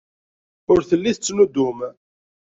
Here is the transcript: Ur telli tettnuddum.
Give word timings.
Ur 0.71 0.79
telli 0.89 1.11
tettnuddum. 1.13 1.79